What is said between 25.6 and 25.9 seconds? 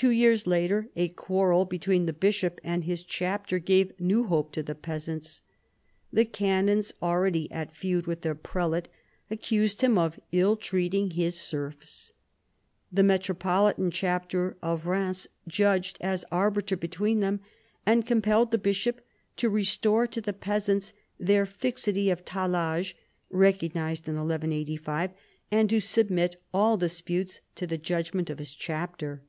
to